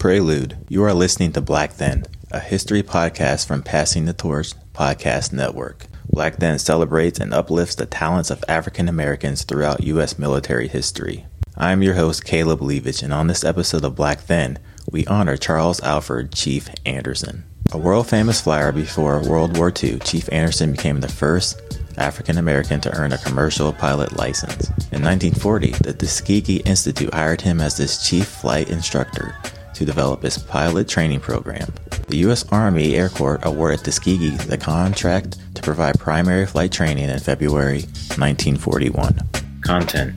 [0.00, 0.56] Prelude.
[0.70, 5.88] You are listening to Black Then, a history podcast from Passing the Torch Podcast Network.
[6.08, 10.18] Black Then celebrates and uplifts the talents of African Americans throughout U.S.
[10.18, 11.26] military history.
[11.54, 14.58] I am your host, Caleb Levitch, and on this episode of Black Then,
[14.90, 17.44] we honor Charles Alfred Chief Anderson.
[17.72, 21.60] A world famous flyer before World War II, Chief Anderson became the first
[21.98, 24.70] African American to earn a commercial pilot license.
[24.92, 29.36] In 1940, the Tuskegee Institute hired him as its chief flight instructor
[29.80, 31.66] to develop its pilot training program.
[32.08, 32.44] The U.S.
[32.52, 37.80] Army Air Corps awarded Tuskegee the contract to provide primary flight training in February
[38.18, 39.18] 1941.
[39.62, 40.14] Content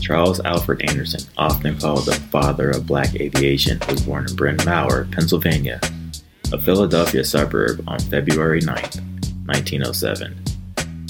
[0.00, 5.08] Charles Alfred Anderson, often called the father of black aviation, was born in Bryn Mawr,
[5.10, 5.80] Pennsylvania,
[6.52, 10.44] a Philadelphia suburb, on February 9, 1907.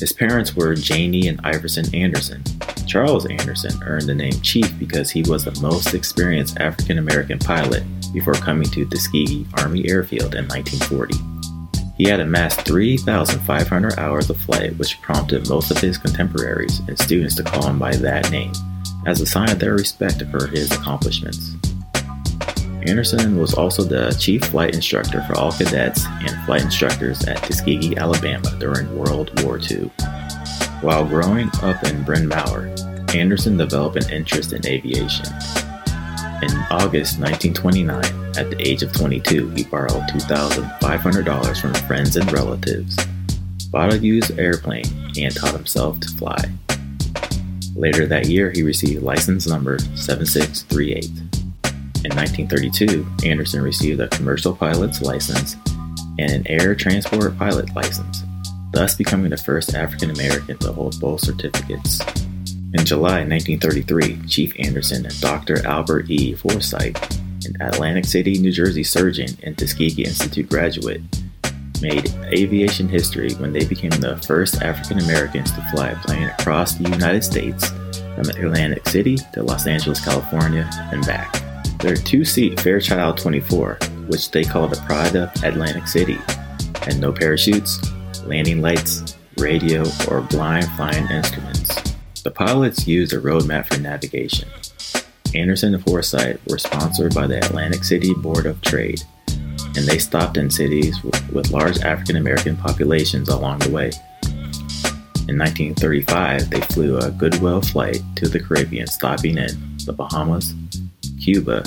[0.00, 2.42] His parents were Janie and Iverson Anderson,
[2.86, 7.82] Charles Anderson earned the name Chief because he was the most experienced African American pilot
[8.12, 11.14] before coming to Tuskegee Army Airfield in 1940.
[11.96, 17.34] He had amassed 3,500 hours of flight, which prompted most of his contemporaries and students
[17.36, 18.52] to call him by that name,
[19.06, 21.54] as a sign of their respect for his accomplishments.
[22.86, 27.96] Anderson was also the chief flight instructor for all cadets and flight instructors at Tuskegee,
[27.96, 29.90] Alabama during World War II.
[30.82, 32.68] While growing up in Bryn Mawr,
[33.14, 35.26] Anderson developed an interest in aviation.
[36.42, 38.04] In August 1929,
[38.36, 42.96] at the age of 22, he borrowed $2,500 from friends and relatives,
[43.70, 44.86] bought a used airplane,
[45.18, 46.38] and taught himself to fly.
[47.74, 51.04] Later that year, he received license number 7638.
[52.04, 55.56] In 1932, Anderson received a commercial pilot's license
[56.18, 58.22] and an air transport pilot license
[58.76, 61.98] thus becoming the first African American to hold both certificates.
[62.72, 65.64] In July 1933, Chief Anderson and Dr.
[65.64, 66.34] Albert E.
[66.34, 66.96] Forsyth,
[67.46, 71.00] an Atlantic City, New Jersey surgeon and Tuskegee Institute graduate,
[71.80, 76.74] made aviation history when they became the first African Americans to fly a plane across
[76.74, 77.68] the United States
[78.16, 81.40] from Atlantic City to Los Angeles, California, and back.
[81.78, 86.18] Their two seat Fairchild 24, which they called the Pride of Atlantic City,
[86.82, 87.80] had no parachutes,
[88.24, 91.65] landing lights, radio, or blind flying instruments.
[92.26, 94.48] The pilots used a roadmap for navigation.
[95.32, 100.36] Anderson and Forsyth were sponsored by the Atlantic City Board of Trade, and they stopped
[100.36, 103.92] in cities with large African American populations along the way.
[105.28, 110.52] In 1935, they flew a goodwill flight to the Caribbean, stopping in the Bahamas,
[111.22, 111.62] Cuba,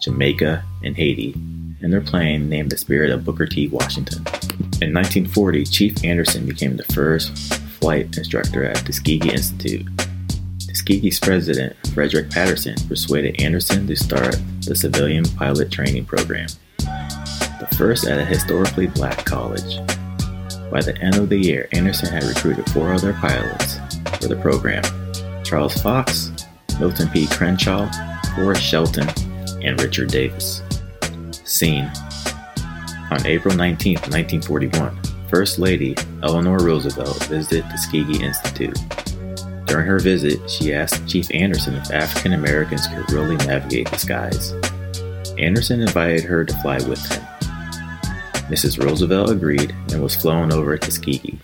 [0.00, 1.34] Jamaica, and Haiti,
[1.82, 3.68] and their plane named the Spirit of Booker T.
[3.68, 4.24] Washington.
[4.80, 9.86] In 1940, Chief Anderson became the first flight instructor at Tuskegee Institute.
[10.58, 18.06] Tuskegee's president, Frederick Patterson, persuaded Anderson to start the civilian pilot training program, the first
[18.06, 19.78] at a historically black college.
[20.70, 23.78] By the end of the year, Anderson had recruited four other pilots
[24.20, 24.82] for the program
[25.42, 26.30] Charles Fox,
[26.78, 27.26] Milton P.
[27.26, 27.90] Crenshaw,
[28.34, 29.08] Forrest Shelton,
[29.62, 30.60] and Richard Davis.
[31.42, 31.90] Scene
[33.10, 38.78] On April 19, 1941, First Lady Eleanor Roosevelt visited Tuskegee Institute.
[39.66, 44.52] During her visit, she asked Chief Anderson if African Americans could really navigate the skies.
[45.38, 47.22] Anderson invited her to fly with him.
[48.48, 48.82] Mrs.
[48.82, 51.38] Roosevelt agreed and was flown over Tuskegee.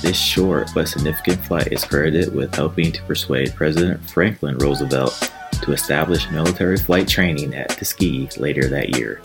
[0.00, 5.30] This short but significant flight is credited with helping to persuade President Franklin Roosevelt
[5.62, 9.20] to establish military flight training at Tuskegee later that year.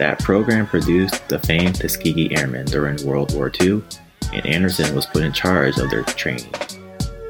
[0.00, 3.82] That program produced the famed Tuskegee Airmen during World War II,
[4.32, 6.50] and Anderson was put in charge of their training.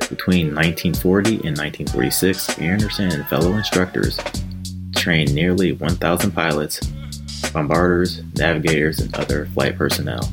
[0.09, 4.21] Between 1940 and 1946, Anderson and fellow instructors
[4.95, 6.79] trained nearly 1,000 pilots,
[7.53, 10.33] bombardiers, navigators, and other flight personnel.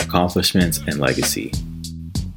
[0.00, 1.52] Accomplishments and legacy.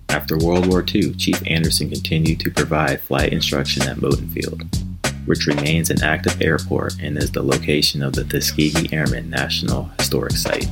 [0.10, 4.62] After World War II, Chief Anderson continued to provide flight instruction at Moton Field
[5.28, 10.34] which remains an active airport and is the location of the Tuskegee Airmen National Historic
[10.34, 10.68] Site.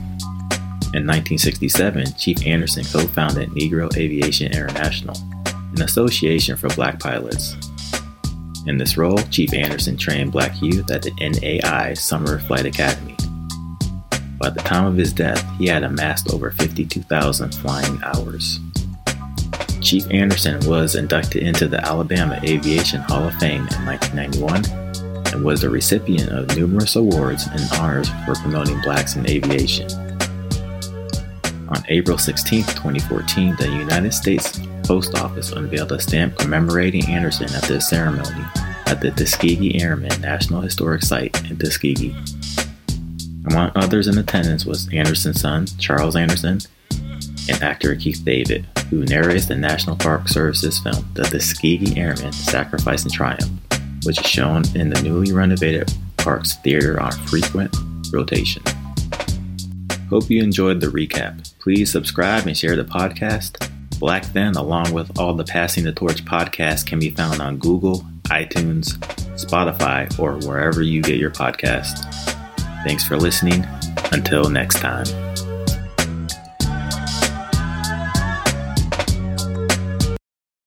[0.94, 5.16] In 1967, Chief Anderson co founded Negro Aviation International,
[5.46, 7.56] an association for black pilots.
[8.66, 13.16] In this role, Chief Anderson trained black youth at the NAI Summer Flight Academy.
[14.40, 18.60] By the time of his death, he had amassed over 52,000 flying hours.
[19.86, 24.66] Chief Anderson was inducted into the Alabama Aviation Hall of Fame in 1991
[25.32, 29.88] and was the recipient of numerous awards and honors for promoting blacks in aviation.
[31.70, 37.64] On April 16, 2014, the United States Post Office unveiled a stamp commemorating Anderson at
[37.66, 38.44] this ceremony,
[38.88, 42.16] at the Tuskegee Airmen National Historic Site in Tuskegee.
[43.52, 46.60] Among others in attendance was Anderson's son, Charles Anderson,
[47.48, 53.04] and actor Keith David, who narrates the National Park Service's film, The Tuskegee Airmen Sacrifice
[53.04, 53.50] and Triumph,
[54.04, 57.76] which is shown in the newly renovated park's theater on frequent
[58.12, 58.64] rotation.
[60.10, 61.52] Hope you enjoyed the recap.
[61.60, 63.70] Please subscribe and share the podcast.
[64.00, 68.06] Black Then, along with all the Passing the Torch podcasts, can be found on Google,
[68.26, 68.98] iTunes,
[69.36, 72.06] Spotify, or wherever you get your podcast.
[72.84, 73.66] Thanks for listening.
[74.12, 75.25] Until next time.